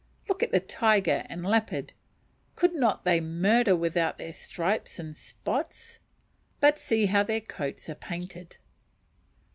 Look 0.27 0.41
at 0.41 0.51
the 0.51 0.59
tiger 0.59 1.25
and 1.29 1.45
leopard! 1.45 1.93
Could 2.55 2.73
not 2.73 3.03
they 3.05 3.21
murder 3.21 3.75
without 3.75 4.17
their 4.17 4.33
stripes 4.33 4.97
and 4.97 5.15
spots? 5.15 5.99
but 6.59 6.79
see 6.79 7.05
how 7.05 7.21
their 7.21 7.39
coats 7.39 7.87
are 7.87 7.93
painted! 7.93 8.57